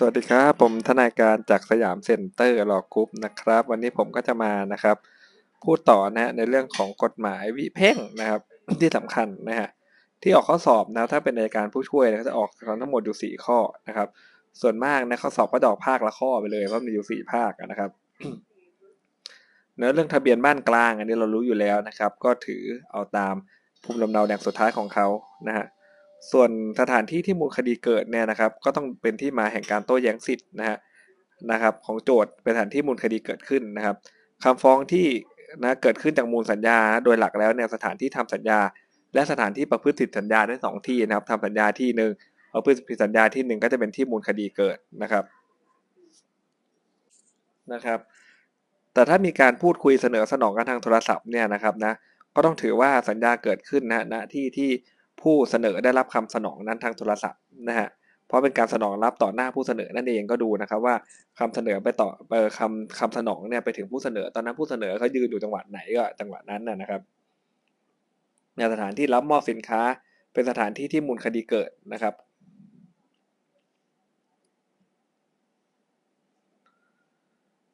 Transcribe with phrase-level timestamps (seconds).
[0.00, 4.96] สวัสดีครับ ผมทนายการจาก Siam Center Law Group นะครับ วันนี้ผมก็จะมานะครับ
[5.64, 8.40] พูดต่อนะในเรื่องของกฎหมายวิแพ่งนะครับ
[8.80, 9.68] ที่สำคัญนะฮะ
[10.22, 12.50] ที่ออกข้อสอบนะถ้าเป็นในการผู้ช่วยก็จะออก
[12.80, 13.58] ทั้งหมดอยู่สี่ข้อ
[13.88, 14.08] นะครับ
[14.60, 17.90] ส่วนมากนะข้อสอบก็จะออกภาคละข้อไปเลยเพราะมีอยู่สี่ภาคนะครับ
[19.76, 22.62] เนื้อเรื่องทะเบียนบ้านกลาง อันนี้เรารู้อยู่แล้วนะครับ ก็ถือ
[22.92, 23.34] เอาตาม
[23.84, 25.06] ภูมิลำเนาแห่งสุดท้ายของเขา
[25.48, 25.66] นะฮะ
[26.32, 26.50] ส่วน
[26.80, 30.78] สถานที่ที่มูลคดีเกิดเนี่ยนะครับ ก็ต้องเป็นที่มาแห่งการโต้แย้งสิทธิ์นะฮะ
[31.52, 33.96] นะครับ ของโจทย์เป็นสถานที่มูลคดีเกิดขึ้นนะครับ
[34.44, 35.06] คำฟ้องที่
[35.62, 38.60] นะเกิดขึ้นจากมูลสัญญา โดยหลักแล้วเนี่ยสถานที่ทำสัญญา
[39.14, 42.12] และสถานที่ประพฤติผิดสัญญาได้สองที่นะครับทำสัญญาที่หนึ่ง
[42.54, 45.24] ประพฤติผิดสัญญาที่หนึ่งก็จะเป็นที่มูลคดีเกิดนะครับ
[47.72, 47.98] นะครับ
[48.94, 51.92] แต่ถ้ามีการพูดคุยเสนอสนองกันทางโทรศัพท์เนี่ยนะครับนะ
[52.34, 54.70] ก็ต้องถือว่าสัญญาเกิดขึ้นนะณที่ที่
[55.20, 57.88] ผู้เสนอได้รับคำสนองนั้นทางโทรศัพท์นะฮะ
[58.26, 60.94] เพราะเป็นการสนองรับต่อหน้าผู้เสนอนั่นเองก็ดูนะครับว่า
[61.38, 67.00] คำเสนอไปต่อเออคำคำสนองเนี่ยไปถึงผู้เสนอตอนนั้นผู้เสนอเขายืนอยู่จังหวัดไหนก็จังหวัดนั้นนะครับ
[68.56, 69.80] ในสถานที่รับมอบสินค้า
[70.32, 72.14] เป็นสถานที่ที่มูลคดีเกิดนะครับ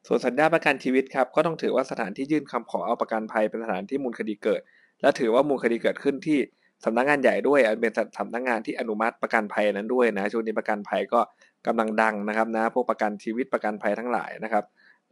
[0.07, 4.61] ส่วนสัญญาประกันชีวิตครับก็ต้องถือว่าสถานที่ยื่นคำขอเอาประกันภัยเป็นสถานที่มูลคดีเกิด
[5.01, 6.39] และถือว่ามูลคดีเกิดขึ้นที่
[6.85, 11.19] สำนักงานใหญ่ด้วยเป็นสำนักงานที่อนุมัติประกันภัยนั้นด้วยนะช่วงนี้ประกันภัยก็
[11.67, 14.63] กำลังดังนะครับนะพวกประกันชีวิตประกันภัยทั้งหลายนะครับ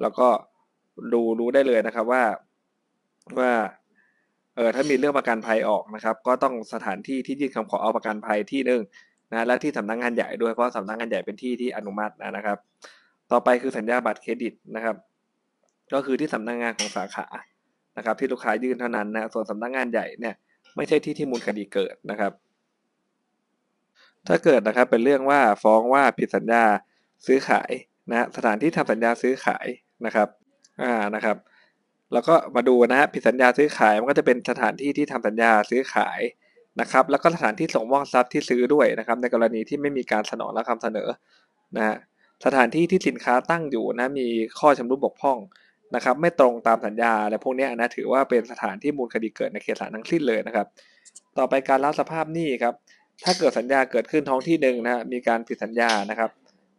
[0.01, 0.27] แล้วก็
[1.13, 2.23] ดูรู้ได้เลยนะครับว่า
[3.39, 3.51] ว่า
[4.55, 8.81] เออถ้ามีเรื่องประกันภัยออกนะครับ ก็ต้องสถานที่ที่ยื่นคำขอเอาประกันภัยที่หนึ่ง
[9.31, 12.57] นะและที่สำนักงานใหญ่ด้วยเพราะสำนักงานใหญ่เป็นที่ที่อนุมัตินะครับ
[13.31, 14.95] ต่อไปคือสัญญาบัตรเครดิตนะครับ
[15.93, 17.27] ก็คือที่สำนักงานของสาขา
[17.97, 20.35] นะครับ ที่ลูกค้ายื่นเท่านั้นนะส่วนสำนักงานใหญ่เนี่ย
[20.75, 22.31] ไม่ใช่ที่ที่มูลคดีเกิดนะครับ
[24.27, 26.63] ถ้าเกิดนะครับเป็นเรื่องว่าฟ้องว่าผิดสัญญา
[27.25, 27.71] ซื้อขาย
[28.11, 29.67] นะสถานที่ทำสัญญาซื้อขาย
[30.05, 30.27] นะครับ
[30.81, 31.37] อ่านะครับ
[32.13, 36.19] แล้วก็มาดูนะฮะผิดสัญญาซื้อขายมันก็จะเป็นสถานที่ที่ทำสัญญาซื้อขาย
[36.81, 41.09] นะครับ แล้วก็สถานที่ส่งมอบทรัพย์ที่ซื้อด้วยนะครับ ในกรณีที่ไม่มีการสนองและคำเสนอ
[41.75, 41.97] นะฮะ
[42.45, 44.27] สถานที่ที่สินค้าตั้งอยู่นะมี
[44.59, 45.37] ข้อชำรุดบกพร่อง
[45.95, 50.67] นะครับไม่ตรงตามสัญญาอะไรพวกนี้นะถือว่าเป็นสถานที่มูลคดีเกิดในเขตศาลทั้งสิ้นเลยนะครับ
[51.37, 52.73] ต่อไปการรับสภาพหนี้ครับ
[53.25, 56.29] ถ้าเกิดสัญญาเกิดขึ้นท้องที่หนึ่งนะมีการผิดสัญญานะครับ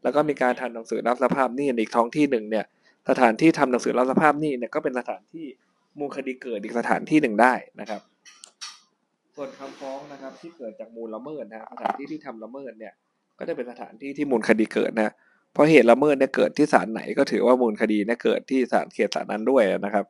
[0.03, 2.65] แล้วก็มีการทำหนังสือรับสภาพหนี้อีกท้องที่หนึ่งเนี่ย
[3.11, 5.47] สถานที่ทำหนังสือรับสภาพหนี้เนี่ยก็เป็นสถานที่
[5.99, 8.01] มูลคดีเกิดอีกสถานที่หนึ่งได้นะครับ
[9.37, 12.93] ส่วนคำฟ้องนะครับที่เกิดจากมูลละเมิดนะสถานที่ที่ทำละเมิดเนี่ย
[13.39, 15.13] ก็จะเป็นสถานที่ที่มูลคดีเกิดนะ
[15.55, 20.05] เพราะเหตุละเมิดเนี่ยเกิดที่ศาลไหนก็ถือว่ามูลคดีเนี่ยเกิดที่ศาลเขตศาลนั้นด้วยนะครับ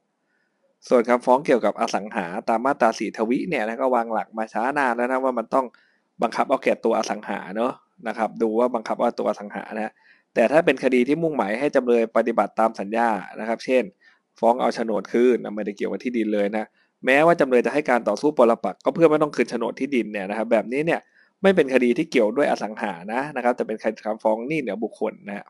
[0.89, 5.67] ส่วนคำฟ้องเกี่ยวกับอสังหาตามมาตราสีทวิเนี่ยนะก็วางหลักมาช้านานแล้วนะว่ามันต้อง
[6.23, 7.73] บังคับเอาแก่ตัวอสังหาเนาะ
[8.09, 9.93] นะครับ ดูว่าบังคับเอาตัวอสังหานะ
[10.35, 13.09] แต่ถ้าเป็นคดีที่มุ่งหมายให้จำเลยปฏิบัติตามสัญญา
[13.41, 13.83] นะครับ เช่น
[14.41, 16.65] ฟ้องเอาโฉนดคืนไม่ได้เกี่ยวกับที่ดินเลยนะ
[17.05, 21.01] แม้ว่าจำเลยจะให้การต่อสู้ปรปักก็เพื่อไม่ต้องคืนโฉนดที่ดินเนี่ยนะครับ แบบนี้เนี่ย
[21.45, 25.47] ไม่เป็นคดีที่เกี่ยวด้วยอสังหานะนะครับ แต่เป็นคำฟ้องหนี้เหนือบุคคลนะ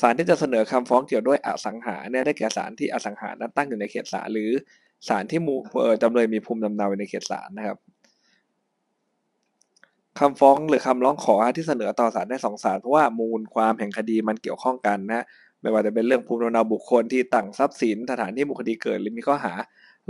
[0.00, 4.50] ศาลที่จะเสนอคำฟ้องเกี่ยวด้วยอสังหาเนี่ยได้แก่ศาลที่อสังหานั้นตั้งอยู่ในเขตศาลหรือ
[5.08, 5.54] ศาลที่มู
[6.02, 7.78] จำเลยมีภูมิลำเนาในเขตศาลนะครับ
[10.18, 15.24] คำฟ้องหรือคำร้องขอที่เสนอต่อศาลได้สองศาลเพราะว่ามูลความแห่งคดีมันเกี่ยวข้องกันนะ
[15.60, 19.52] ไม่ว่าจะเป็นเรื่องภูมิลำเนาบุคคลที่ตั้งทรัพย์สินสถานที่บุคคดีเกิดหรือมีข้อหา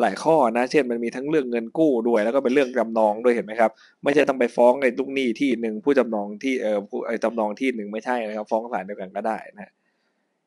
[0.00, 3.70] หลายข้อนะ เช่นมันมีทั้งเรื่องเงินกู้ด้วย แล้วก็เป็นเรื่องจำนองด้วยเห็นไหมครับ
[4.04, 9.72] ไม่ใช่ต้องไปฟ้องไอ้ลูกหนี้ที่หนึ่งผู้จำนองที่เออผู้ไอ้จำนองที่หนึ่งไม่ใช่นะครับ ฟ้องศาลเดียวกันก็ได้นะ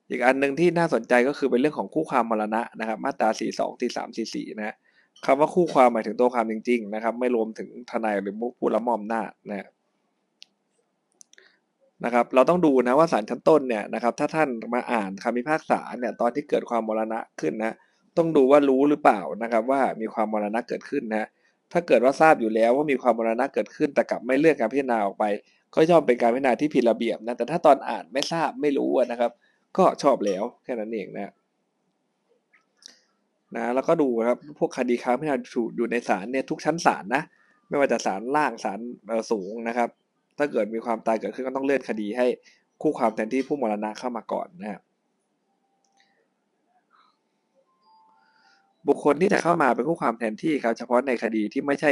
[0.10, 4.76] อีกอันหนึ่งที่น่าสนใจก็คือเป็นเรื่องของคู่ความมรณะนะครับ มาตราสี่สองที่สามสี่สี่นะ
[5.26, 9.68] คำว่าคู่ความหมายถึงตัวความจริง ๆ นะครับ ไม่รวมถึงทนายหรือผู้ละมอมหน้านะ
[12.06, 17.76] นะครับ เราต้องดูนะว่าศาลชั้นต้นเนี่ยนะครับ ถ้าท่านมาอ่านคำพิพากษาเนี่ยตอนที่เกิดความมรณะขึ้นนะ
[18.18, 21.28] ต้องดูว่ารู้หรือเปล่านะครับ ว่ามีความมรณะเกิดขึ้นนะ
[21.72, 25.26] ถ้าเกิดว่าทราบอยู่แล้วว่ามีความมรณะเกิดขึ้นแต่กลับไม่เลือนการพิจารณาออกไป
[25.76, 29.32] ก็ย่อมเป็นการพิจารณาที่ผิดระเบียบนะแต่ถ้าตอนอ่านไม่ทราบไม่รู้นะครับ
[29.78, 31.34] ก็ชอบแล้วแค่นั้นเองนะ
[33.56, 35.38] นะแล้วก็ดูครับพวกคดีค้างพิจารณา
[35.78, 37.24] อยู่ในศาลเนี่ยทุกชั้นศาลนะ
[37.70, 38.80] ไม่ว่าจะศาลล่างศาล
[39.32, 39.90] สูงนะครับ
[40.38, 42.28] ถ้าเกิดมีความตายเกิดขึ้นก็ต้องเลื่อนคดีให้
[42.82, 44.82] คู่ความแทนที่ผู้มรณะเข้ามาก่อนนะครับ
[48.88, 51.92] บุคคลที่จะเข้ามาเป็นคู่ความแทนที่ครับเฉพาะในคดีที่ไม่ใช่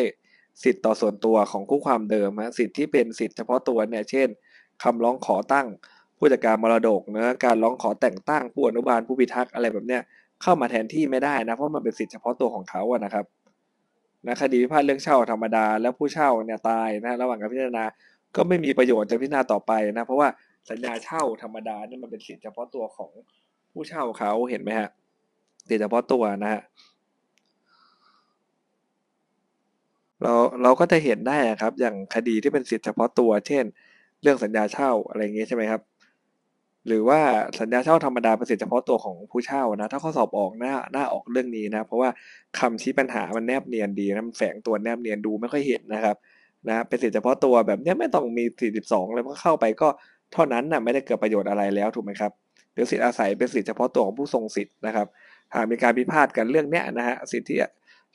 [0.64, 4.28] สิทธิ์ต่อส่วนตัวของคู่ความเดิมนะสิทธิ์ที่เป็นสิทธิ์เฉพาะตัวเนี่ยเช่น
[4.84, 5.68] คำร้องขอตั้ง
[6.18, 10.02] ผู้จัดการมรดกนะการร้องขอแต่งตั้งผู้อนุบาลผู้พิทักษ์อะไรแบบเนี้ย
[10.42, 13.26] เข้ามาแทนที่ไม่ได้นะเพราะมันเป็นสิทธิ์เฉพาะตัวของเขาอะนะครับ
[14.28, 17.84] นะคดีพิพาทเรื่องเช่าธรรมดา แล้วผู้เช่าเนี่ยตายนะระหว่างการพิจารณา
[18.36, 20.28] ก็ไม่มีประโยชน์จะพิจารณาต่อไปนะเพราะว่า
[20.70, 23.12] สัญญาเช่าธรรมดาเนี่ยมันเป็นสิทธิ์เฉพาะตัวของ
[23.72, 24.90] ผู้เช่าเขาเห็นไหมฮะ
[25.70, 26.62] สิทธิเฉพาะตัวนะฮะ
[30.22, 30.34] เรา
[30.64, 33.66] เราก็จะเห็นได้ครับ อย่างคดีที่เป็นสิทธิเฉพาะตัว เช่น
[34.22, 35.82] เรื่องสัญญาเช่าอะไรเงี้ยใช่ไหมครับ
[36.88, 37.20] หรือว่า
[37.60, 42.10] สัญญาเช่าธรรมดาเป็นสิทธิเฉพาะตัวของผู้เช่านะ ถ้าข้อสอบออกหน้าหน้าออกเรื่องนี้นะ เพราะว่า
[42.60, 46.16] คำชี้ปัญหามันแนบเนียนดีนะมันแฝงตัวแนบเนียนดูไม่ค่อยเห็นนะครับ
[46.68, 48.44] นะเป็นสิทธิเฉพาะตัวแบบนี้ไม่ต้องมี
[48.80, 49.88] 42เลยเพราะเข้าไปก็
[50.34, 52.32] เท่านั้นนะไม่ได้เกิดประโยชน์อะไรแล้วถูกไหมครับ
[52.74, 55.08] หรือสิทธิอาศัยเป็นสิทธิเฉพาะตัวของผู้ทรงสิทธิ์นะครับ
[55.56, 57.56] หากมีการพิพาทกันเรื่องเนี้ยนะฮะสิทธิ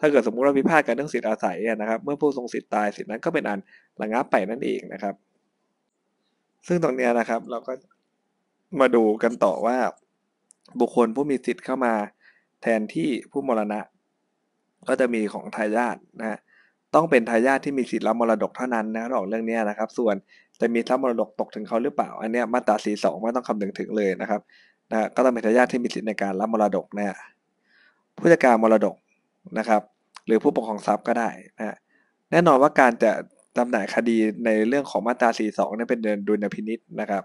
[0.00, 3.58] ถ้าเกิดสมมุติว่าพิพาทกันเรื่องสิทธิอาศัยนะครับเมื่อผู้ทรงสิทธิ์ตายสิทธินั้นก็เป็นอัน
[4.02, 5.14] ระงับไปนั่นเองนะครับ
[6.66, 7.72] ซึ่งตรงเนี้ยนะครับเราก็
[8.80, 9.76] มาดูกันต่อว่า
[10.80, 11.94] บุคคลผู้มีสิทธิ์เข้ามา
[12.62, 13.80] แทนที่ผู้มรณะ
[14.88, 16.38] ก็จะมีของทายาทนะฮะ
[16.94, 20.14] ต้องเป็นทายาทที่มีสิทธิ์รับมรดกเท่านั้นนะหลอกเรื่องนี้นะครับ ส่วน
[20.60, 24.40] จะมีทรัพย์มรดกตกถึงเขาหรือเปล่า อันนี้มาตราสีสองไม่ต้องคำนึงถึงเลยนะครับ
[24.92, 27.06] นะก็ต้องเป็นทายาทที่มีสิทธิ์ในการรับมรดกนะ
[28.16, 28.96] ผู้จัดการมรดก
[29.58, 29.82] นะครับ
[30.26, 31.76] หรือผู้ปกครองทรัพย์ก็ได้นะ
[32.30, 33.12] แน่นอนว่าการจะ
[33.56, 37.24] จำหน่ายคดีในเรื่องของมาตรา 42นี่เป็นเดินดุลพินิษนะครับ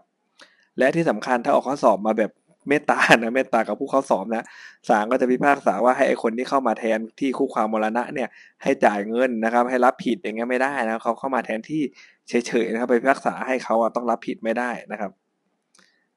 [0.78, 2.32] และที่สำคัญถ้าออกข้อสอบมาแบบ
[2.70, 4.46] เมตตานะเมตตากับผู้เข้าสอบนะ
[4.90, 8.30] ศาลก็จะพิพากษาว่าให้ไอคนที่เข้ามาแทนที่คู่ความมรณะเนี่ย
[8.64, 11.82] ให้จ่ายเงินนะครับ ให้รับผิดอย่างเงี้ยไม่ได้นะเขาเข้ามาแทนที่
[12.30, 15.12] เฉยๆนะครับไปพิพากษาให้เขาต้องรับผิดไม่ได้นะครับ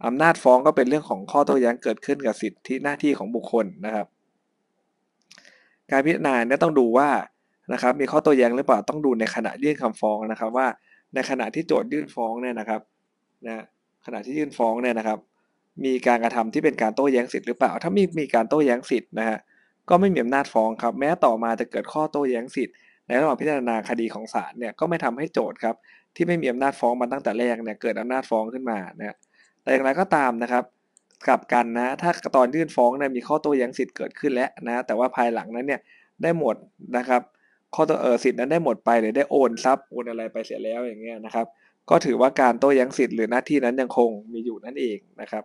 [0.05, 4.07] อำนาจฟ้องก็เป็นเรื่องของข้อโต้แย้งเกิดขึ้นกับสิทธิหน้าที่ของบุคคลนะครับ
[5.91, 7.09] การพิจารณาเนี่ยต้องดูว่า
[7.73, 10.67] นะครับ มีข้อโต้แย้งหรือเปล่าต้องดูในขณะยื่นคำฟ้องนะครับ ว่า
[11.15, 12.81] ในขณะที่โจทยื่นฟ้องเนี่ยนะครับ
[13.47, 13.65] นะ
[14.07, 15.19] ขณะที่ยื่นฟ้องเนี่ยนะครับ
[15.85, 19.39] มีการกระทำที่เป็นการโต้แย้งสิทธิ์หรือเปล่า ถ้ามีมีการโต้แย้งสิทธิ์นะฮะ
[19.89, 22.75] ก็ไม่มีอำนาจฟ้องครับ แม้ต่อมาจะเกิดข้อโต้แย้งสิทธิ์
[23.07, 25.75] ในระหว่างพิจารณาคดีของศาลเนี่ยก็ไม่ทำให้โจทย์ครับ
[26.17, 29.17] ที่ไม่มีอำนาจฟ้องมาตั้งแต่แรกเนี่ยเกิดอำนาจฟ้องขึ้นมานะ
[29.67, 30.65] แต่อย่างไรก็ตามนะครับ
[31.27, 35.81] กลับกันนะ ถ้าตอนยื่นฟ้องเนี่ยมีข้อโต้แย้งสิทธิ์เกิดขึ้นแล้วนะ แต่ว่าภายหลังนั้นเนี่ย
[36.23, 36.57] ได้หมด
[36.97, 37.23] นะครับ
[37.75, 41.47] ข้อตัวเออสิทธิ์นั้นได้หมดไปหรือได้โอนทรัพย์โอนอะไรไปเสียแล้วอย่างเงี้ยนะครับ
[41.91, 45.45] ก็ถือว่าการโต้แย้งสิทธิ์หรือหน้าที่นั้นยังคงมีอยู่นั่นเองนะครับ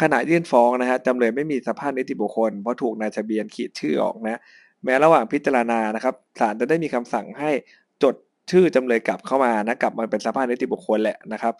[0.00, 4.40] ขณะยื่นฟ้องนะฮะจำเลยไม่มีสภาพนิติบุคคลเพราะถูกนายทะเบียนขีดชื่อออกนะ
[4.84, 7.50] แม้ระหว่างพิจารณานะครับศาลจะได้มีคำสั่งให้
[8.02, 8.14] จด
[8.50, 11.54] ชื่อจำเลยกลับเข้ามานะกลับมาเป็นสภาพนิติบุคคลแหละนะครับ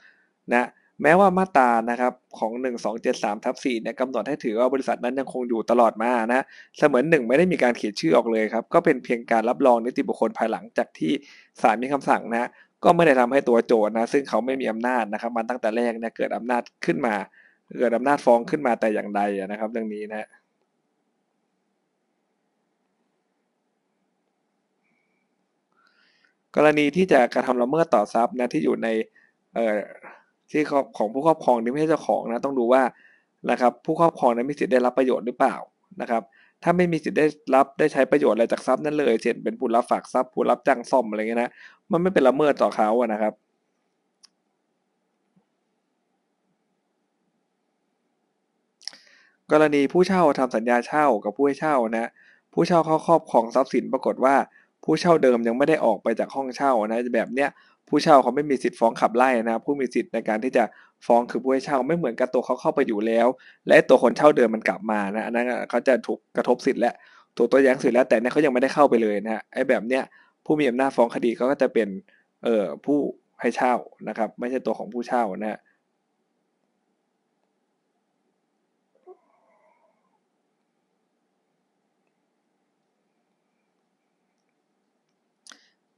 [0.55, 0.67] นะ
[1.03, 2.53] แม้ว่ามาตรานะครับของ
[2.99, 6.43] 1273ทับ4เนี่ยกำหนดให้ถือว่าบริษัทนั้นยังคงอยู่ตลอดมานะ
[6.79, 11.13] เสมือนหนึ่งไม่ได้มีการเขียนชื่อออกเลยครับก็เป็นเพียงการรับรองนิติบุคคลภายหลังจากที่
[11.63, 12.49] ศาลมีคำสั่งนะ
[12.85, 17.15] ก็ไม่ได้ทำให้ตัวโจทย์นะซึ่งเขาไม่มีอำนาจนะครับมันตั้งแต่แรกเนี่ยเกิดอำนาจขึ้นมา
[17.79, 20.27] เกิดอำนาจฟ้องขึ้นมาแต่อย่างใดนะครับเรื่องนี้นะ
[26.57, 28.89] กรณีที่จะกระทำละเมิดต่อทรัพย์นะที่อยู่ใน
[29.55, 29.79] เอ่อ
[30.51, 30.63] ที่
[30.97, 32.83] ของผู้ครอบครองที่ไม่ใช่เจ้าของนะต้องดูว่า
[33.51, 35.57] นะครับผู้ครอบครองนั้นมีสิทธิ์ได้รับประโยชน์หรือเปล่า
[36.01, 36.23] นะครับ
[36.63, 41.51] ถ้าไม่มีสิทธิ์ได้รับได้ใช้ประโยชน์อะไรจากทรัพย์นั้นเลย เช่นเป็นผู้รับฝากทรัพย์ผู้รับจ้างซ่อมอะไรเงี้ยนะ
[41.93, 43.35] มันไม่เป็นละเมิดต่อเขาอะนะครับ
[49.53, 52.11] กรณีผู้เช่าทำสัญญาเช่ากับผู้ให้เช่านะ
[52.53, 54.35] ผู้เช่าเขาครอบครองทรัพย์สินปรากฏว่า
[54.87, 57.51] ผู้เช่าเดิมยังไม่ได้ออกไปจากห้องเช่านะแบบเนี้ย
[57.89, 60.65] ผู้เช่าเขาไม่มีสิทธิ์ฟ้องขับไล่นะผู้มีสิทธิ์ในการที่จะ
[61.07, 63.27] ฟ้องคือผู้ให้เช่าไม่เหมือนกับตัวเขาเข้าไปอยู่แล้ว
[63.69, 66.93] และตัวคนเช่าเดิมมันกลับมานะอันนั้นเขาจะถูกกระทบสิทธิ์และ
[67.37, 70.03] ถูกตัวแย้งสิทธิ์แล้วแต่เนี่ยเขายังไม่ได้เข้าไปเลยนะไอ้แบบเนี้ย
[70.45, 71.89] ผู้มีอำนาจฟ้องคดีเขาก็จะเป็น
[72.45, 72.99] เอ่อผู้
[73.41, 73.75] ให้เช่า
[74.09, 75.59] นะครับ ไม่ใช่ตัวของผู้เช่านะ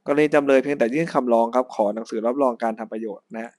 [0.09, 3.51] กรณีจำเลยเพียงแต่ยื่นคำร้องครับขอหนังสือรับรองการทำประโยชน์นะ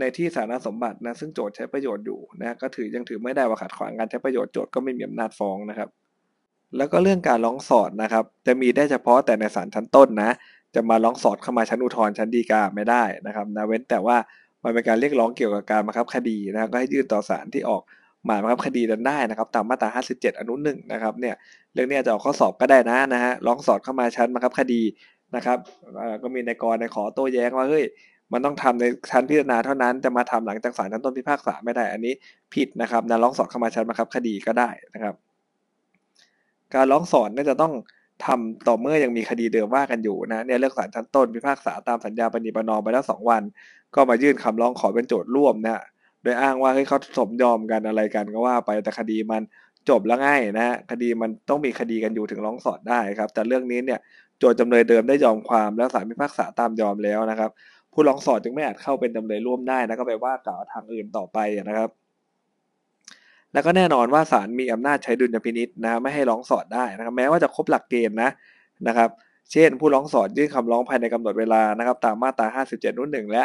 [0.00, 5.88] ในที่สาธารณสมบัตินะซึ่งโจทย์ใช้ประโยชน์อยู่นะก็ถือยังถือไม่ได้ว่าขัดขวางการใช้ประโยชน์โจทย์ก็ไม่มีอำนาจฟ้องนะครับ
[6.76, 10.30] แล้วก็เรื่องการร้องสอดนะครับจะมีได้เฉพาะแต่ในศาลชั้นต้นนะ
[10.74, 14.16] จะมาร้องสอดเข้ามาชั้นอุทธรณ์ชั้นฎีกาไม่ได้นะครับนะเว้นแต่ว่า
[14.64, 17.82] มันเป็นการเรียกร้องเกี่ยวกับการบังคับคดีนะก็ให้ยื่นต่อศาลที่ออก
[18.26, 21.34] หมายบังคับคดีนั้นได้นะครับ ตามมาตรา 57 อนุหนึ่งนะครับเนี่ย
[21.74, 24.80] เรื่องนี้จะออกข้อสอบก็ได้นะนะฮะร้องสอดเข้ามาชั้นบังคับคดี
[25.36, 25.58] นะครับ
[26.22, 27.84] ก็มีในกรในขอโต้แย้งว่าเฮ้ย
[28.32, 32.14] มันต้องทำในชั้นพิจารณาเท่านั้นจะมาทำหลังจากศาลชั้นต้นพิพากษาไม่ได้อันนี้
[32.54, 35.14] ผิดนะครับนะร้องสอดเข้ามาชั้นบังคับคดีก็ได้นะครับ
[36.74, 37.72] การร้องสอดน่าจะต้อง
[38.26, 43.42] ทำต่อเมื่อยังมีคดีเดิมว่ากันอยู่นะเนี่ยเลือกศาลชั้นต้นพิพากษาตามสัญญาปณิปนอมไปแล้วสองวัน
[43.94, 45.82] ก็มายื่นคำร้องขอเป็นโจทย์ร่วมนะ
[46.22, 49.42] โดยอ้างว่าเฮ้ยเขาสมยอมกันอะไรกันก็ว่าไปแต่คดีมัน
[49.88, 54.00] จบแล้วง่ายนะคดีมันต้องมีคดีกันอยู่ถึงร้องสอดได้ครับ แต่เรื่องนี้เนี่ย
[54.42, 57.50] โจทย์จำเลยเดิมได้ยอมความแล้วศาลพิพากษาตามยอมแล้วนะครับ
[57.92, 61.90] ผู้ร้องสอดจึงไม่อาจเข้าเป็นจำเลยร่วมได้นะก็แปลว่ากล่าวทางอื่นต่อไปนะครับ
[63.52, 68.30] แล้วก็แน่นอนว่าศาลมีอำนาจใช้ดุลยพินิษนะไม่ให้ร้องสอดได้นะครับ แม้ว่าจะครบหลักเกณฑ์นะ
[68.88, 69.10] นะครับ
[69.52, 73.42] เช่น ผู้ร้องสอดยื่นคำร้องภายในกำหนดเวลานะครับ ตามมาตรา 57นุ่นหนึ่งและ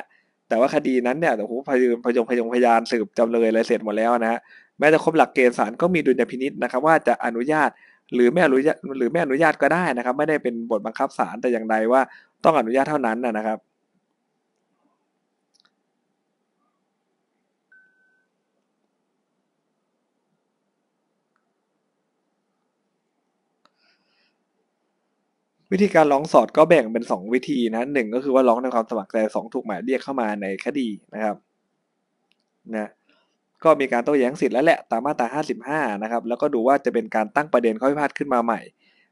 [0.50, 4.40] แต่ว่าคดีนั้นเนี่ยโอ้โหพยพยงพยงพยานสืบจำเลยอะไรเสร็จหมดแล้วนะฮะ
[4.80, 7.70] แม้จะครบหลักเกณฑ์ศาลก็มีดุลยพินิษนะครับ ว่าจะอนุญาต
[8.14, 12.02] หรือไม่อนุญาตหรือไม่อนุญาตก็ได้นะครับ ไม่ได้เป็นบทบังคับศาลแต่อย่างใดว่า
[12.44, 13.60] ต้องอนุญาตเท่านั้นนะครับ
[25.72, 31.36] วิธีการร้องสอดก็แบ่งเป็น 2 วิธีนะหนึ่งก็คือว่าร้องในความสมัครใจสองถูกหมายเรียกเข้ามาในคดีนะครับ
[32.74, 32.90] นะ
[33.64, 35.28] ก็มีการโต้แย้งสิทธิ์แล้วแหละตามมาตรา
[35.70, 38.60] 55 นะครับ แล้วก็ดูว่าจะเป็นการตั้งประเด็นข้อพิพาทขึ้นมาใหม่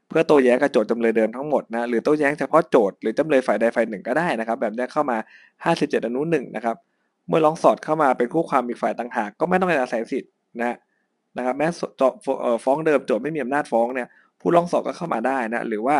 [0.08, 5.18] เพื่อโต้แย้งกับโจทย์จำเลยเดิมทั้งหมดนะหรือโต้แย้งเฉพาะโจทย์หรือจำเลยฝ่ายใดฝ่ายหนึ่งก็ได้นะครับ แบบนี้เข้ามา
[5.62, 6.76] 57 อนุหนึ่งนะครับ
[7.28, 10.76] เมื่อร้องสอดเข้ามาเป็นคู่ความอีกฝ่ายต่างหากก็ไม่ต้องอาศัยสิทธิ์นะ
[11.36, 11.66] นะครับแม้
[12.64, 14.08] ฟ้องเดิมโจทย์ไม่มีอำนาจฟ้องเนี่ย
[14.40, 15.96] ผู้ร้องสอดก็เข้ามาได้นะหรือว่า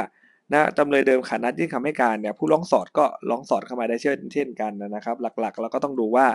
[0.53, 6.27] นะจำเลยเดิมขานัดยื่นคำให้การเนี่ยผู้ร้องสอดก็ร้องสอดเข้ามาได้เช่นเช่นกันนะครับ หลักๆเราก็ต้องดูว่า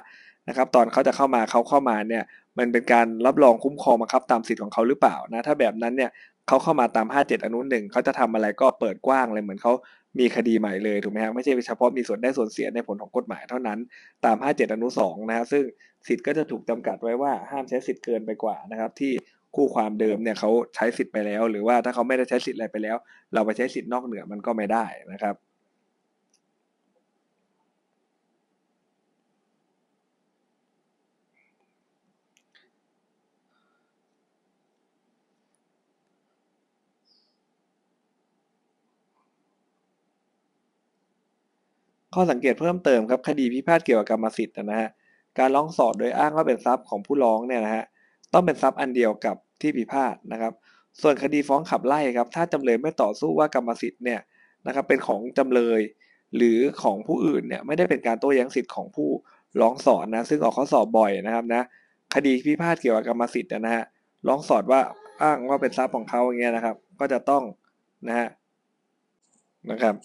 [0.48, 2.24] นะครับตอนเขาจะเข้ามาเขาเข้ามาเนี่ย
[2.57, 6.12] มันเป็นการรับรองคุ้มครองบังคับตามสิทธิ์ของเขาหรือเปล่านะถ้าแบบนั้นเนี่ย
[6.48, 9.74] เขาเข้ามาตาม 57 อนุหนึ่งเขาจะทำอะไรก็เปิดกว้างเลยเหมือนเขา
[10.19, 13.79] มีคดีใหม่เลยถูกไหมครับไม่ใช่เฉพาะมีส่วนได้ส่วนเสียในผลของกฎหมายเท่านั้น
[14.25, 15.63] ตาม 57 อนุ2นะฮะซึ่ง
[16.07, 19.12] สิทธิ์ก็จะถูกจำกัดไว้ว่าห้ามใช้สิทธิ์เกินไปกว่านะครับที่
[19.55, 22.98] คู่ความเดิมเนี่ยเขาใช้สิทธิ์ไปแล้ว หรือว่าถ้าเขาไม่ได้ใช้สิทธิ์อะไรไปแล้ว
[23.33, 25.36] เราไปใช้สิทธิ์นอกเหนือมันก็ไม่ได้นะครับ
[42.13, 44.89] ข้อสังเกตเพิ่มเติมครับคดีพิพาทเกี่ยวกับกรรมสิทธิ์นะฮะ
[45.39, 47.86] การร้องสอดโดยอ้างว่าเป็นทรัพย์ของผู้ร้องเนี่ยนะฮะ
[48.34, 50.53] ต้องเป็นทรัพย์อันเดียวกับที่พิพาทนะครับ
[51.01, 54.20] ส่วนคดีฟ้องขับไล่ครับ ถ้าจำเลยไม่ต่อสู้ว่ากรรมสิทธิ์เนี่ย
[54.68, 55.82] นะครับเป็นของจำเลย
[56.36, 59.10] หรือของผู้อื่นเนี่ยไม่ได้เป็นการโต้แย้งสิทธิ์ของผู้
[59.62, 61.63] ร้องสอนนะซึ่งออกข้อสอบบ่อยนะครับนะ
[62.15, 63.84] คดีพิพาทเกี่ยวกับกรรมสิทธิ์นะฮะ
[64.27, 64.82] ร้องสอดว่า
[65.24, 67.44] อ้างว่าเป็นทรัพย์ของเขาอย่างเงี้ยนะครับ ก็จะต้อง
[68.08, 68.27] นะฮะ
[69.72, 69.96] นะครับ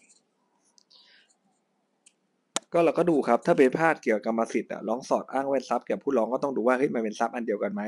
[2.76, 7.83] ก็เราก็ดูครับถ้าเป็นพาดเกี่ยวกับกรรมสิทธิ์อะร้องสอดอ้างเป็นทรัพย์แก่ผู้ร้องก็ต้องดูว่าเฮ้ยมันเป็นทรัพย์อันเดียวกันไหม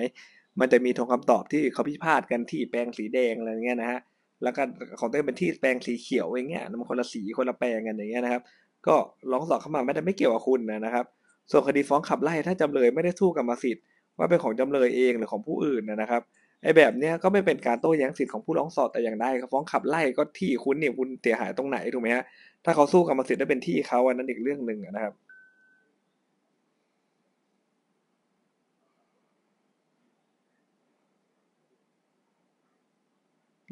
[0.61, 4.00] มันจะมีทงคำตอบที่เขาพิพาทกันที่แปลงสีแดงอะไรเงี้ยนะฮะ
[4.42, 4.62] แล้วก็
[5.00, 8.42] ของตัวเองเป็นที่แปลงสีเขียวอย่างเงี้ยมันคนละสีคนละแปลงกันอย่างเงี้ยนะครับ
[8.87, 8.95] ก็
[9.33, 11.07] ร้องสอบเข้ามาไม่ได้ไม่เกี่ยวกับคุณนะครับ
[11.50, 13.85] ส่วนคดีฟ้องขับไล่ถ้าจำเลยไม่ได้สู้กรรมสิทธิ์
[14.18, 16.23] ว่าเป็นของจำเลยเองหรือของผู้อื่นนะครับ
[16.62, 22.25] ไอ้แบบเนี้ยก็ไม่เป็นการโต้แย้งสิทธิ์ของผู้ร้องสอบแต่อย่างใดครับฟ้องขับไล่ก็ที่คุณเนี่ยคุณเสียหายตรงไหนถูกไหมฮะ
[22.64, 25.14] ถ้าเขาสู้กรรมสิทธิ์ได้เป็นที่เขาอันนั้นอีกเรื่องหนึ่งนะครับ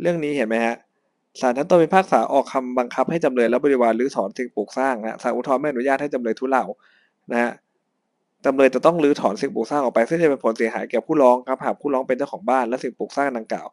[0.01, 0.77] เรื่องนี้เห็นไหมฮะ
[1.41, 6.65] ศาลชั้นต้นพิพากษาออกคำบังคับให้จำเลยและบริวารรื้อถอนสิ่งปลูกสร้างนะศาลอุทธรณ์ไม่อนุญาตให้จำเลยทุเลา
[7.33, 7.53] นะฮะ
[8.45, 13.67] จำเลยจะต้องรื้อถอนสิ่งปลูกสร้างออกไปซึ่งจะเป็นผลเสียหายแก่ผู้ร้องครับหากผู้ร้องเป็นเจ้าของบ้านและสิ่งปลูกสร้างดังกล่าว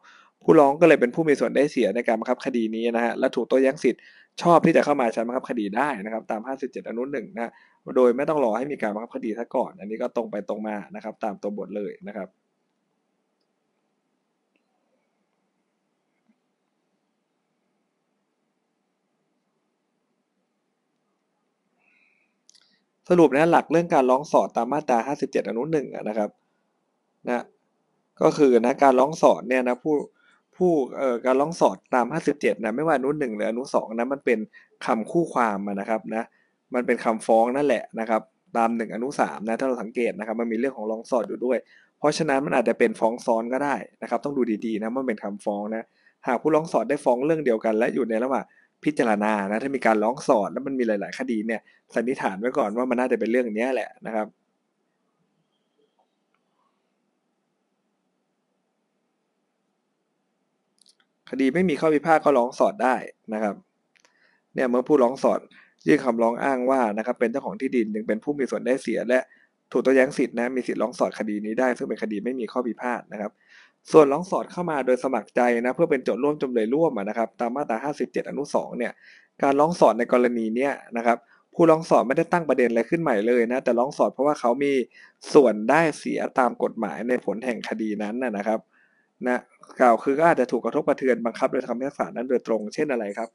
[0.44, 4.00] ผู้ร้องก็เลยเป็นผู้มีส่วนได้เสียในการบังคับคดีนี้นะฮะและถูกโต้แย้งสิทธิ์
[4.42, 7.52] ชอบที่จะเข้ามาใช้บังคับคดีได้นะครับตาม 57 อนุหนึ่งนะ
[7.96, 12.28] โดยไม่ต้องรอให้มีการบังคับคดีซะก่อน อันนี้ก็ตรงไปตรงมานะครับตามตัวบทเลยนะครับ
[23.08, 26.30] สรุปนะหลักเรื่องการร้องสอดตามมาตรา 57 อนุหนึ่งนะครับ
[27.28, 27.44] นะ
[28.22, 29.94] ก็คือนะการร้องสอดเนี่ยนะผู้
[30.56, 34.38] ผู้เอ่อการร้องสอดตาม 57 นะไม่ว่าอนุหนึ่งหรืออนุสองนะมันเป็น
[34.86, 36.24] คำคู่ความนะครับนะ
[36.74, 38.22] มันเป็นคำฟ้องนั่นแหละนะครับ
[38.56, 41.58] ตามหนึ่งอนุสามนะถ้าเราสังเกตนะครับมันมีเรื่องของร้องสอดอยู่ด้วย
[41.98, 45.84] เพราะฉะนั้นมันอาจจะเป็นฟ้องซ้อนก็ได้นะครับ ต้องดูดีๆนะมันเป็นคำฟ้องนะ
[46.26, 48.44] หากผู้ร้องสอดได้ฟ้องเรื่องเดียวกัน และอยู่ในระหว่าง
[48.84, 51.60] พิจารณานะถ้ามีการร้องสอดแล้วมันมีหลาย ๆ คดีเนี่ย
[51.94, 54.26] สันนิษฐานไว้ก่อนว่ามันน่าจะเป็นเรื่องนี้แหละนะครับ
[61.30, 62.96] คดีไม่มีข้อพิพาทก็ร้องสอดได้
[63.34, 63.54] นะครับ
[64.54, 65.40] เนี่ยเมื่อผู้ร้องสอด
[65.86, 69.20] ยื่นคำร้องอ้างว่านะครับเป็นเจ้าของที่ดินยังเป็นผู้มีส่วนได้เสีย และ
[69.72, 73.32] ถูกตัวแย้งสิทธินะมีสิทธิ์ร้องสอดคดีนี้ได้ ซึ่งเป็นคดีไม่มีข้อพิพาทนะครับ
[73.92, 78.92] ส่วนร้องสอดเข้ามาโดยสมัครใจนะเพื่อเป็นโจทย์ร่วมจำเลยร่วมนะครับตามมาตรา 57 อนุ 2 เนี่ย
[79.42, 81.18] การร้องสอดในกรณีเนี้ยนะครับ
[81.54, 84.72] ผู้ร้องสอดไม่ได้ตั้งประเด็นอะไรขึ้นใหม่เลยนะแต่ร้องสอดเพราะว่าเขามี
[85.34, 88.60] ส่วนได้เสียตามกฎหมายในผลแห่งคดีนั้นนะครับ
[89.28, 89.40] นะ
[89.80, 93.28] กล่าวคือก็อาจจะถูกกระทบกระเทือนบังคับโดยคำพิพากษานั้นโดยตรง เช่นอะไรครับ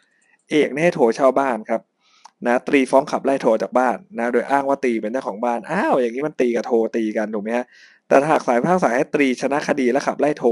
[0.50, 1.82] เอกเนี่ยให้โทรเช่าบ้านครับ
[2.48, 7.66] นะตรีฟ้องขับไล่โทจากบ้านนะโดยอ้างว่าตีเป็นเจ้าของบ้านอ้าวอย่างนี้มันตีกับโทตีกันถูกไหมฮะ
[8.08, 10.50] แต่หากสายพากษาให้ตรีชนะคดีและขับไล่โทร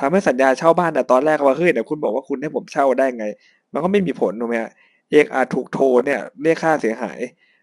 [0.00, 3.26] ทำให้สัญญาเช่าบ้านแต่ตอนแรกว่าเฮ้ยเดี๋ยวคุณบอกว่าคุณให้ผมเช่าได้ไง
[3.72, 4.70] มันก็ไม่มีผลถูกไหมฮะ
[5.10, 7.18] เอกอาจถูกโทเนี่ยเรียกค่าเสียหาย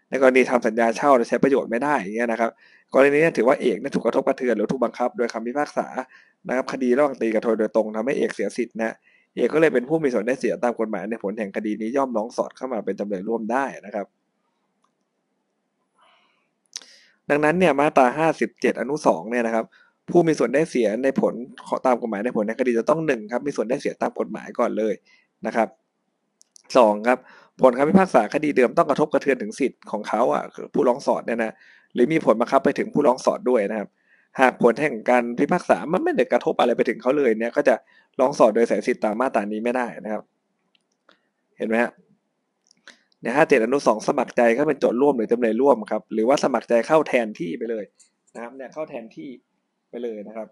[0.08, 2.50] ในกรณีทำสัญญาเช่าและใช้ประโยชน์ไม่ได้อย่างเงี้ยนะครับ
[2.92, 5.86] กรณีนี้ถือว่าเอกถูกกระทบกระเทือนหรือถูกบังคับ โดยคำพิพากษา
[6.48, 8.94] นะครับคดีระหว่างตีกับโทรโดยตรงทำให้เอกเสียสิทธิ์นะ
[9.36, 14.06] เอกก็เลยเป็นผู้มีส่วนได้เสียตามกฎหมายในผลแห่งคดีนี้ย่อมร้องสอดเข้ามาเป็นจำเลยร่วมได้นะครับ
[17.30, 18.06] ดังนั้นเนี่ยมาตรา
[18.40, 19.64] 57 อนุ 2 เนี่ยนะครับ
[20.10, 21.34] ผู้มีส่วนได้เสียในผล
[21.86, 24.94] ตามกฎหมายในผลในคดีจะต้องหนึ่งครับมีส่วนได้เสียตามกฎหมายก่อนเลย
[25.46, 25.68] นะครับ
[26.76, 27.18] สองครับ
[27.62, 31.54] ผลคำพิพากษาคดีเดิมต้องกระทบกระเทือนถึงสิทธิ์ของเขาอะคือผู้ร้องสอดเนี่ยนะ
[31.94, 33.88] หรือมีผลบังคับไปถึงผู้ร้องสอดด้วยนะครับ
[34.40, 37.74] หากผลแห่งการพิพากษามันไม่ได้กระทบอะไรไปถึงเขาเลยเนี่ยก็จะ
[38.20, 40.22] ร้องสอดโดยสายสิทธิ์ตามมาตรานี้ไม่ได้นะครับ
[41.58, 41.90] เห็นไหมฮะ
[43.22, 47.84] ในห้าเจ็ดอนุสองสมัครใจก็เป็นโจทย์ร่วมหรือจำเลยร่วมครับ หรือว่าสมัครใจเข้าแทนที่ไปเลย
[48.34, 49.28] นะครับเนี่ยเข้าแทนที่
[49.90, 50.48] ไปเลยนะครับ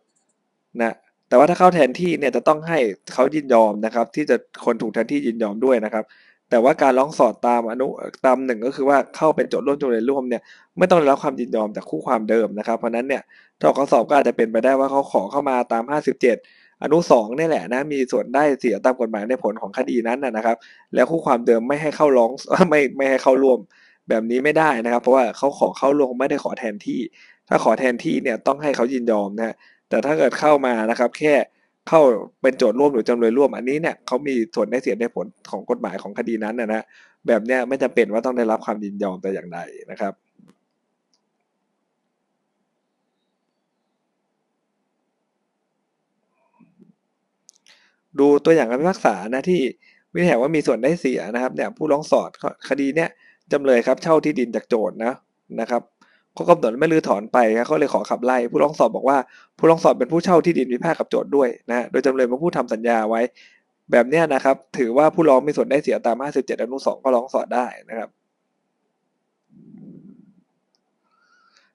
[0.80, 0.94] นะ
[1.28, 2.78] แต่ว่าถ้าเข้าแทนที่เนี่ยจะต้องให้
[3.12, 6.04] เขายินยอมนะครับ ที่จะคนถูกแทนที่ยินยอมด้วยนะครับ
[6.52, 7.86] แต่ว่าการร้องสอดตามอนุ
[8.26, 10.42] ตามหนึ่งก็คือว่าเข้าเป็นโจทย์ร่วมจำเลยร่วมเนี่ย
[10.78, 13.22] ไม่ต้องได้รับความยินยอมจากคู่ความเดิมนะครับ เพราะนั้นเนี่ย
[13.60, 20.56] ถ้าเขาสอบก็อาจจะเป็นไปได้ว่าเขาขอเข้ามาตาม 57 อนุสองนี่แหละนะมีส่วนได้เสียตามกฎหมายในผลของคดีนั้นนะครับ
[20.94, 22.30] แล้วคู่ความเดิมไม่ให้เข้าร้อง
[22.70, 23.58] ไม่ไม่ให้เข้าร่วม
[24.08, 27.00] แบบนี้ไม่ได้นะครับ เพราะว่าเขาขอเข้าร่วมไม่ได้ขอแทนที่
[27.48, 29.54] ถ้าขอแทนที่เนี่ยต้องให้เขายินยอมนะ
[29.88, 31.34] แต่ถ้าเกิดเข้ามานะครับ แค่
[31.88, 32.00] เข้า
[32.42, 36.82] เป็นโจทย์ร่วมหรือจำเลยร่วม อันนี้เนี่ยเขามีส่วนได้เสียในผลของกฎหมายของคดีนั้นนะนะ
[37.26, 39.58] แบบเนี้ยไม่จำเป็นว่าต้องได้รับความยินยอมแต่อย่างใด
[39.90, 40.12] นะครับ
[48.18, 49.60] ดูตัวอย่างการพิพากษานะที่
[50.12, 52.30] วินิจฉัยว่ามีส่วนได้เสียนะครับเนี่ยผู้ร้องสอด
[52.68, 53.10] คดีเนี่ย
[53.52, 55.12] จำเลยครับเช่าที่ดินจากโจทย์นะ
[55.60, 55.82] นะครับ
[56.36, 59.18] ขากำหนดไม่รื้อถอนไปเขาเลยขอขับไล่ผู้ร้องสอบบอกว่า
[59.58, 63.20] ผู้ร้องสอบเป็นผู้เช่าที่ดินพิพาทกับโจทย์ด้วยนะโดยจำเลยเป็นผู้ทำสัญญาไว้
[63.92, 68.08] แบบนี้นะครับ ถือว่าผู้ร้องมีส่วนได้เสียตาม 57 อนุ 2 ก็ร้องสอดได้นะครับ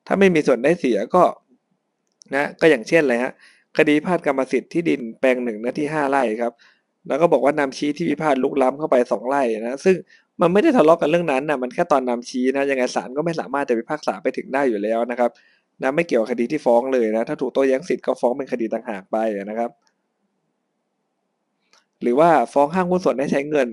[0.08, 1.24] ถ้าไม่มีส่วนได้เสียก็
[2.36, 3.32] นะก็อย่างเช่นเลยฮะ
[3.78, 6.54] คดีพาดกรรมสิทธิ์ที่ดินแปลงหนึ่งหน้าที่ห้าไร่ครับ
[7.08, 9.96] แล้วก็บอกว่านำชี้ที่พิพาทลุกล้ำเข้าไปสองไร่นะซึ่ง
[10.42, 15.32] มันไม่ได้ทะเลาะกันเรื่องนั้นนะมันแค่ตอนนำชี้นะยังไงศาลก็ไม่สามารถจะพิพากษาไปถึงได้อยู่แล้วนะครับ
[15.82, 19.18] นะไม่เกี่ยวกับคดีที่ฟ้องเลยนะถ้าถูกโต้แย้งสิทธิ์ก็ฟ้องเป็นคดีต่างหากไป
[19.50, 19.70] นะครับ
[22.02, 23.70] หรือว่าฟ้องห้างหุ้นส่วนให้ใช้เงิน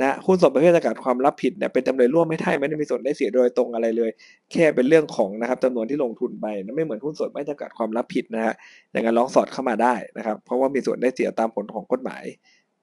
[0.00, 4.10] นะหุ้นส่วนประเภทจำกัดความรับผิดเนี่ยเป็นจำเลยร่วมไม่ได้ไม่ได้มีส่วนได้เสียโดยตรงอะไรเลย
[4.50, 8.54] แค่เป็นเรื่องของนะครับจำนวนที่ลงทุนไปนะไม่เหมือนหุ้นส่วนไม่จำกัดความรับผิดนะฮะ
[8.92, 12.24] อย่างนั้นร้องสอดเข้ามาได้นะครับ เพราะว่ามีส่วนได้เสียตามผลของกฎหมาย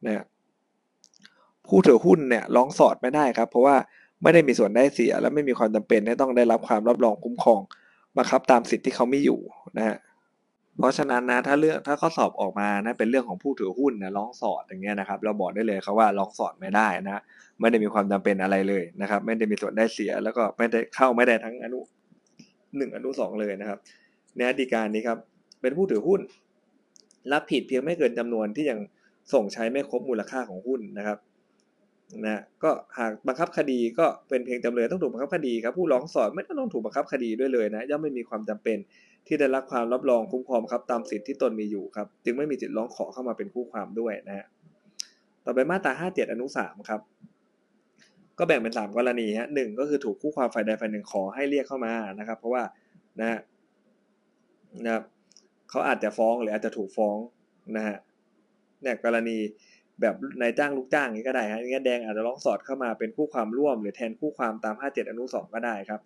[0.06, 0.24] นะ
[1.70, 3.76] ผู้ถือหุ้นเนี่ยร้องสอดไม่ได้ครับ เพราะว่า
[4.24, 7.62] ไม่ได้มีส่วนได้เสีย และไม่มีความจำเป็นที่ต้องได้รับความรับรองคุ้มครอง
[8.18, 9.40] บังคับตามสิทธิ์ที่เขาไม่อยู่
[9.78, 9.98] นะฮะ
[10.80, 17.22] เพราะฉะนั้นนะถ้าเรื่องถ้าข้อสอบออกมานะเป็นเรื่องของผู้ถือหุ้นนะร้องสอดอย่างเงี้ยนะครับเราบอกได้เลยครับว่าร้องสอดไม่ได้นะ
[17.60, 21.80] ไม่ได้มีความจำเป็นอะไรเลยนะครับ ไม่ได้มีส่วนได้เสีย แล้วก็ไม่ได้เข้าไม่ได้ทั้งอนุ
[22.78, 23.80] หนึ่งอนุสองเลยนะครับ
[24.36, 25.18] ในอดีการนี้ครับ
[25.62, 26.22] เป็นผู้ถือหุ้น
[27.32, 28.80] รับผิดเพียงไม่เกินจำนวนที่ยัง
[29.34, 31.18] ส่งใช้ไม่ครบมูลค่าของหุ้นนะครับ
[32.26, 38.78] นะก็หากบังคับคดีก็เป็นเพียงจำเลยต้องถูกบังคับคดีครับผู้ร้องสอนไม่ต้องถูกบังคับคดีด้วยเลยนะย่อมไม่มีความจำเป็น
[39.28, 44.45] ที่ได้รับความรับรองคุ้มครองครับตามสิทธิที่ตนมีอยู่ครับ จึงไม่มีสิทธิร้องขอเข้ามาเป็นคู่ความด้วยนะฮะ
[45.45, 47.02] ต่อไปมาตราห้าเจ็ดอนุสามครับ
[48.38, 52.63] ก็แบ่งเป็นสามกรณีฮะหนึ่งก็คือถูกคู่ความฝ่ายใดฝ่ายหนึ่งขอให้เรียกเข้ามานะครับ เพราะว่า
[53.19, 53.39] นะ
[54.86, 55.04] นะครับ
[55.69, 57.17] เขาอาจจะฟ้องหรืออาจจะถูกฟ้อง
[57.78, 57.98] นะฮะ
[58.82, 59.38] เนี่ยกรณี
[60.02, 66.02] แบบนายจ้างลูกจ้างนี้ก็ได้ฮะงี้ยแดงอาจจะร้องสอดเข้ามาเป็นคู่ความร่วม หรือแทนคู่ความตาม 57 อนุ 2 ก็ได้ครับ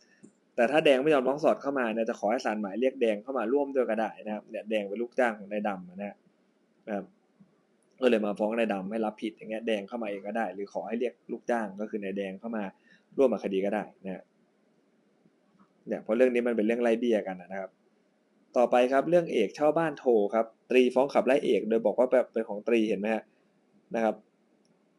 [0.56, 6.08] แต่ถ้าแดงไม่ยอมร้องสอดเข้ามาเนี่ยจะขอให้ศาลหมายเรียกแดงเข้ามาร่วมด้วยก็ได้นะครับเนี่ยแดงเป็นลูกจ้างของนายดำนะ
[6.96, 7.06] ครับ
[8.02, 12.64] ก็เลยมาฟ้องนายดำให้รับผิดอย่างเงี้ยแดงเข้ามาเองก็ได้ หรือขอให้เรียกลูกจ้างก็คือนายแดงเข้ามา
[13.18, 14.24] ร่วมมาคดีก็ได้นะ
[15.88, 17.72] เนี่ยเพราะเรื่องนี้มันเป็นเรื่องไล่เบี้ยกันนะครับ
[18.58, 23.24] ต่อไปครับเรื่องเอกเช่าบ้านโทครับ ตรีฟ้องขับไล่เอก โดยบอกว่าแบบเป็นของตรีเห็นไหมฮะ
[23.96, 24.16] นะครับ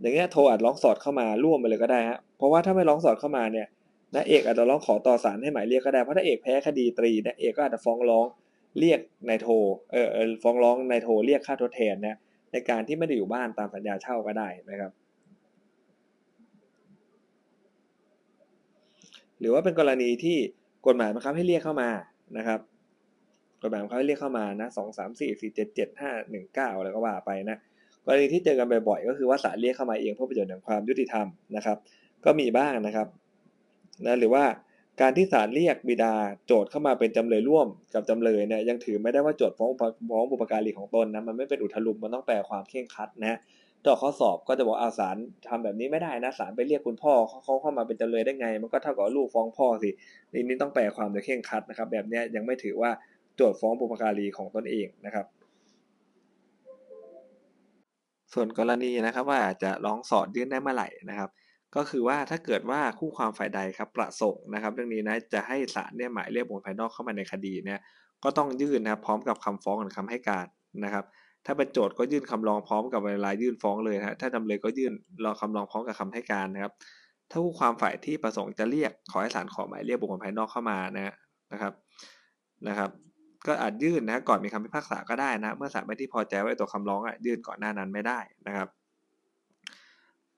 [0.01, 3.67] อย่างเงี้ยโทรอาจร้องสอดเข้ามาร่วมไปเลยก็ได้ฮะเพราะว่าถ้าไม่ร้องสอดเข้ามาเนี่ย
[4.15, 8.27] นะเอกอาจจะร้องขอต่อศาลให้หมายเรียกก็ได้เพราะถ้าเอกแพ้คดีตรีนะเอกก็อาจจะฟ้องร้อง
[8.79, 9.49] เรียกนายโท
[9.93, 10.07] เออ
[10.43, 12.17] ฟ้องร้องนายโทเรียกค่าทดแทนนะ
[12.53, 14.93] ในการที่ไม่ได้อยู่บ้านตามสัญญาเช่าก็ได้นะครับ
[19.41, 20.39] หรือว่าเป็นกรณีที่
[20.87, 21.91] กฎหมายบังคับให้เรียกเข้ามา
[22.39, 22.61] นะครับ
[23.63, 27.59] กฎหมายบังคับให้เรียกเข้ามานะสองสามสี่สี่เจ็ดเจ็ดห้าหนึ่งเก้าอะไรก็ว่าไปนะ
[28.07, 31.77] กรณีที่เจอกันบ่อยๆก็คือว่าศาลเรียกเข้ามาเองเพื่อประโยชน์แห่งความยุติธรรมนะครับ
[32.25, 33.09] ก็มีบ้างนะครับ
[34.07, 34.45] นะหรือว่า
[35.01, 36.15] การที่ศาลเรียกบิดา
[36.47, 39.71] โจทย์เข้ามาเป็นจำเลยร่วมกับจำเลยเนี่ยยังถือไม่ได้ว่าโจทย์ฟ้อง
[40.11, 43.39] ฟ้องบุปการีของตนนะมันไม่เป็นอุทลุมมันต้องแปลความเข่งคัดนะ
[43.87, 45.17] ต่อข้อสอบก็จะบอกอาสาร
[45.49, 49.91] ทำแบบนี้ไม่ได้นะศาลไปเรียกคุณพ่อเขาเขาเข้ามาเป็นจำเลยได้ไง มันก็เท่ากับลูกฟ้องพ่อสิ
[50.33, 52.91] นี่นี่ต้องแปลความโดยเข่งคัดนะครับ แบบนี้ยังไม่ถือว่า
[53.37, 55.27] โจทย์ฟ้องบุปการีของตนเองนะครับ
[58.35, 61.31] ส่วนกรณีนะครับว่าจะร้องสอดยื่นได้เมื่อไหร่นะครับ
[61.77, 67.81] ก็คือว่าถ้าเกิดว่าคู่ความฝ่ายใดครับประสงค์นะครับ เรื่องนี้นะจะให้ศาลเนี่ยหมายเรียกบุคคลภายนอกเข้ามาในคดีเนี่ย
[68.25, 70.47] ก็ต้องยื่นนะครับพร้อมกับคำฟ้องหรือคำให้การ
[70.85, 71.05] นะครับ
[71.47, 74.93] ถ้าเป็นโจทย์ก็ยื่นคำร้องพร้อมกับเวลายื่นฟ้องเลยนะถ้าจำเลยก็ยื่น
[75.25, 76.73] รอคำร้องพร้อมกับคำให้การนะครับ
[77.31, 81.15] ถ้าคู่ความฝ่ายที่ประสงค์จะเรียกขอให้ศาลขอหมายเรียกบุคคลภายนอกเข้ามานะ
[81.53, 81.73] นะครับ
[82.69, 82.91] นะครับ
[83.47, 88.69] ก็อาจยื่นนะก่อนมีคำพิพากษาก็ได้นะ เมื่อศาลไม่ที่พอใจว่าตัวคำร้องอะยื่นก่อนหน้านั้นไม่ได้นะครับ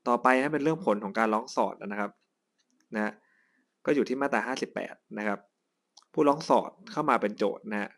[0.09, 2.11] ต่อไปนะเป็นเรื่องผลของการร้องสอดนะครับ
[2.95, 3.13] นะ
[3.87, 4.41] ก็อยู่ที่มาตรา
[4.79, 5.39] 58 นะครับ
[6.13, 7.91] ผู้ร้องสอดเข้ามาเป็นโจทย์นะ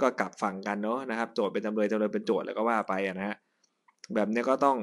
[0.00, 3.36] ก็กลับฝั่งกันเนาะนะครับ โจทย์เป็นจำเลยจำเลยเป็นโจทย์แล้วก็ว่าไปนะฮะ
[4.14, 4.76] แบบนี้ก็ต้อง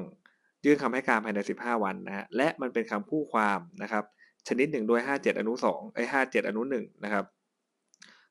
[0.64, 4.04] ยื่นคำให้การภายใน 15 วันนะฮะและมันเป็นคำคู่ความนะครับ
[4.48, 7.24] ชนิดหนึ่งโดย 57 อนุ2ไอ้57 อนุ1นะครับ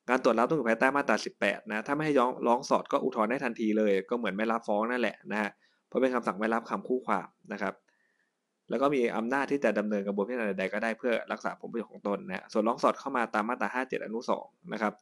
[0.10, 2.14] การตรวจรับต้องอยู่ภายใต้มาตรา 18 นะถ้าไม่ให้
[2.48, 5.52] ร้องสอดก็อุทธรณ์ได้ทันทีเลย ก็เหมือนไม่รับฟ้องนั่นแหละนะฮะ
[5.88, 7.74] เพราะเป็นคำสั่งไม่รับคำคู่ความนะครับ
[8.70, 14.94] แล้วก็มีอำนาจที่จะดำเนินกระบวนการใดๆก็ได้เพื่อรักษาผลประโยชน์ของตนนะส่วนร้องสอดเข้ามาตามมาตรา 57 อนุ 2 นะครับ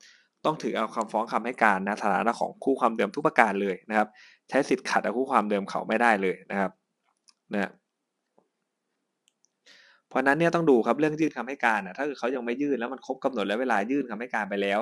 [0.46, 4.08] ต้องถือเอาคำฟ้องคำให้การนะฐานะของคู่ความเดิมทุกประการเลยนะครับ
[4.50, 6.72] ใช้สิทธิ์ขัดเอาคู่ความเดิมเขาไม่ได้เลยนะครับ
[7.54, 7.70] นะ
[10.14, 14.80] เพราะนั้นเนี่ยต้องดูครับเรื่องยื่นคำให้การนะถ้าเกิดเขายังไม่ยื่นแล้วมันครบกำหนดแล้วเวลายื่นคำให้การไปแล้ว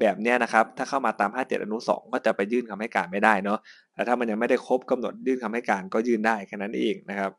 [0.00, 3.58] แบบเนี้ยนะครับถ้าเข้ามาตาม 57 อนุ 2 ก็จะไปยื่นคำให้การไม่ได้เนาะ
[3.94, 7.32] แต่ถ้ามันยังไม่ได้ครบกำหนดยื่นคำให้การก็ยื่นได้แค่นั้นเองนะครับ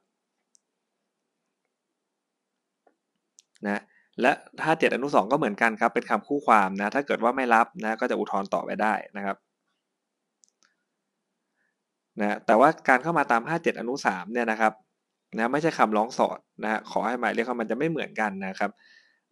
[3.66, 3.82] นะ
[4.22, 4.32] และ
[4.62, 9.38] ถ้า7อนุ 2 ก็เหมือนกันครับเป็นคำคู่ความนะถ้าเกิดว่าไม่รับนะก็จะอุทธรณ์ต่อไปได้นะครับ
[12.20, 14.74] นะแต่ว่าการเข้ามาตาม 57 อนุ 3 เนี่ยนะครับ
[15.38, 18.71] นะไม่ใช่คำร้องสอดนะฮะขอให้หมายเรียกเขามันจะไม่เหมือนกันนะครับ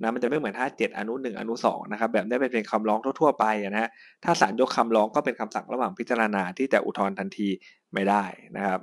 [0.02, 3.90] นะมันจะไม่เหมือน 57 อนุ 1 อนุ 2 นะครับ แบบนี้เป็นเพียงคำร้องทั่วๆไปนะฮะ
[4.24, 7.48] ถ้าศาลยกคำร้องก็เป็นคำสั่งระหว่างพิจารณาที่จะอุทธรณ์ทันที
[7.94, 8.24] ไม่ได้
[8.58, 8.80] นะครับ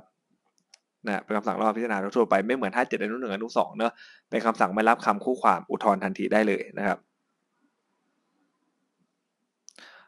[1.07, 3.93] นะเป็นคำสั่งระหว่างพิจารณาทั่วไปไม่เหมือน 57 อนุ 1 อนุ 2 เนอะ
[4.29, 6.97] เป็นคำสั่งไม่รับคำคู่ความอุทธรณ์ทันทีได้เลยนะครับ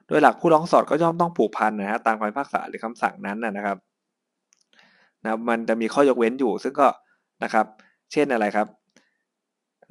[0.08, 3.78] โดยหลักผู้ร้องสอดก็ย่อมต้องผูกพันนะฮะตามคำพิพากษาหรือคำสั่งนั้นนะครับ
[5.23, 6.88] นะมันจะมีข้อยกเว้นอยู่ ซึ่งก็
[7.43, 7.65] นะครับ
[8.12, 8.67] เช่นอะไรครับ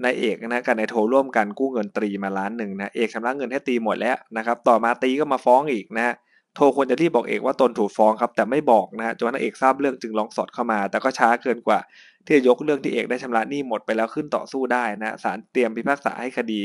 [0.04, 6.14] นายเอกนะกับนายโทร่วมกันกู้เงินตรีมาล้านหนึ่งนะเอกชำระเงินให้ตีหมดแล้วนะครับ ต่อมาตีก็มาฟ้องอีกนะ
[6.56, 11.78] โทรควรจะที่บอกเอกว่าตนถูกฟ้องครับ แต่ไม่บอกนะฮะจนนายเอกทราบเรื่องจึงร้องสอดเข้ามา แต่ก็ช้าเกินกว่า
[12.26, 16.60] ที่จะยกเรื่องที่เอกได้ชำระหนี้หมดไปแล้วขึ้นต่อสู้ได้นะศาลเตรียมพิพากษาให้คดี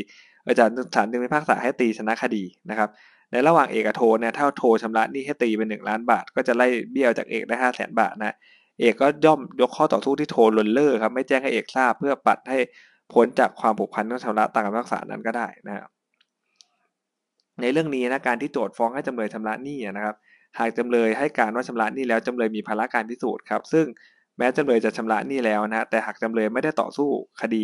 [0.47, 2.89] อาจารย์ศาลเตรียมพิพากษาให้ตีชนะคดีนะครับ
[3.32, 8.36] ในระหว่างเอกโทรเนี่ยถ้าโทรชำระหนี้ให้ตีเป็นหนึ่งล้านบาท ก็จะไล่เบี้ยวจากเอกได้ห้าแสนบาทนะ
[8.80, 12.58] เอกก็ย่อมยกข้อต่อสู้ที่โทลนเลอร์ครับไม่แจ้งให้เอกทราบเพื่อปัดให้
[13.13, 15.90] พ้นจากความผูกพันต้องชำระตามคำพิพากษานั้นก็ได้นะครับ
[17.62, 20.16] ในเรื่องนี้นะการที่โจทย์ฟ้องให้จำเลยชำระหนี้นะครับ
[20.60, 23.86] หากจำเลยให้การว่าชำระหนี้แล้วจำเลยมีภาระการพิสูจน์ครับซึ่ง
[24.38, 27.10] แม้จำเลยจะชำระหนี้แล้วนะแต่หากจำเลยไม่ได้ต่อสู้
[27.42, 27.63] คดี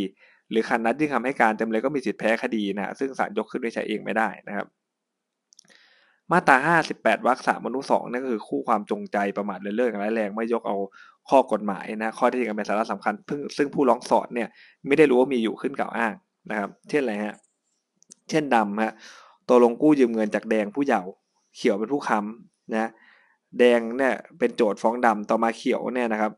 [0.50, 4.68] หรือคันนัดที่ทำให้การจำเลยก็มีสิทธิแพ้คดีนะซึ่งศาลยกขึ้นด้วยใช้เองไม่ได้นะครับ
[6.34, 6.58] มาตรา
[6.92, 10.78] 58 วรรคสามอนุสองนั่นก็คือคู่ความจงใจประมาทเลินเล่ออย่างร้ายแรงไม่ยกเอา
[11.30, 13.14] ข้อกฎหมายนะข้อที่จริงเป็นสาระสำคัญ
[13.58, 14.48] ซึ่งผู้ร้องสอดเนี่ย
[14.88, 16.14] ไม่ได้รู้ว่ามีอยู่ขึ้นกล่าวอ้าง
[16.50, 17.36] นะครับ เช่นอะไรฮะ
[18.30, 18.94] เช่นดำฮะ
[19.48, 21.12] ตัวลงกู้ยืมเงินจากแดงผู้เยาว์
[21.56, 22.90] เขียวเป็นผู้ค้ำนะ
[23.60, 26.32] แดงเนี่ยเป็นโจทย์ฟ้องดำต่อมาเขียวเนี่ยนะครับ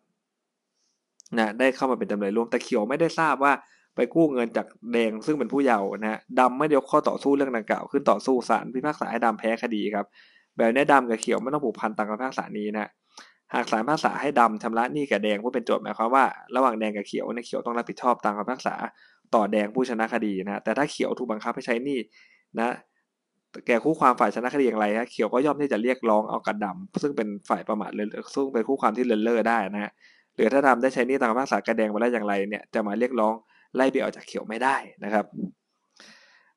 [1.38, 3.54] นะได้เข้ามาเป็นจำเลยร่วมแต่เขียวไม่ได้ทราบว่า
[3.96, 10.06] ไปกู้เงินจากแดงซึ่งเป็นผู้เยาว์นะดำไม่ยกข้อต่อสู้เรื่องดังกล่าวขึ้นต่อสู้ศาลพิพากษาให้ดำแพ้คดีครับ
[10.58, 12.90] แบบนี้ดำกับเขียวไม่ต้องผูกพันตามคำพิพากษานี้นะ
[13.54, 18.76] หากศาลพิพากษาให้ดำชำระหนี้แกับแดงผู้เป็นโจทย์หมายความว่า ระหว่างแดงกับเขียวเนี่ยเขียวต้องรับผิดชอบตามคำพิพากษา
[19.36, 22.00] ต่อแดงผู้ชนะคดีนะแต่ถ้าเขียวถูกบังคับให้ใช้หนี้
[22.60, 22.70] นะ
[23.68, 29.92] แก่คู่ความฝ่ายชนะคดีอย่างไรฮะเขียวก็ย่อมที่จะเรียกร้องเอากระดำซึ่งเป็นฝ่ายประมาทเลยซึ่งเป็นคู่ความที่เลินเล่อได้นะฮะ
[30.36, 33.34] หรือถ้าดำได้ใช้หนี้ตามคำพิพากษากระแดงมาได้อย่างไรเนี่ยจะมาเรียกร้อง
[33.76, 35.26] ไล่เบี้ยออกจากเขียวไม่ได้นะครับ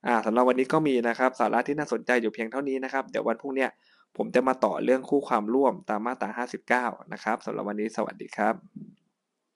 [0.07, 3.67] อ่าสำหรับวันนี้ก็มีนะครับสาระที่น่าสนใจอยู่เพียงเท่านี้นะครับ เดี๋ยววันพรุ่งนี้
[4.17, 8.98] ผมจะมาต่อเรื่องคู่ความร่วมตามมาตรา 59 นะครับสำหรับวันนี้สวัสดีครับ